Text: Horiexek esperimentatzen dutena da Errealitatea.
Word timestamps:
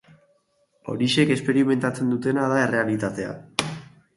Horiexek 0.93 1.33
esperimentatzen 1.35 2.09
dutena 2.15 2.49
da 2.55 2.59
Errealitatea. 2.65 3.37